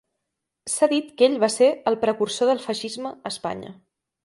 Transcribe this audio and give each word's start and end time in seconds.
S"ha 0.71 0.87
dit 0.93 1.11
que 1.19 1.27
ell 1.27 1.35
va 1.43 1.51
ser 1.57 1.67
el 1.93 1.99
precursor 2.07 2.51
del 2.53 2.65
feixisme 2.65 3.15
a 3.15 3.35
Espanya. 3.37 3.79